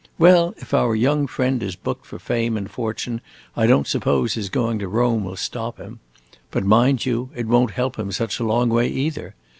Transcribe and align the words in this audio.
Well, 0.17 0.55
if 0.57 0.73
our 0.73 0.95
young 0.95 1.27
friend 1.27 1.61
is 1.61 1.75
booked 1.75 2.07
for 2.07 2.17
fame 2.17 2.57
and 2.57 2.71
fortune, 2.71 3.21
I 3.55 3.67
don't 3.67 3.85
suppose 3.85 4.33
his 4.33 4.49
going 4.49 4.79
to 4.79 4.87
Rome 4.87 5.23
will 5.23 5.35
stop 5.35 5.77
him. 5.77 5.99
But, 6.49 6.65
mind 6.65 7.05
you, 7.05 7.29
it 7.35 7.45
won't 7.45 7.69
help 7.69 7.99
him 7.99 8.11
such 8.11 8.39
a 8.39 8.43
long 8.43 8.69
way, 8.69 8.87
either. 8.87 9.35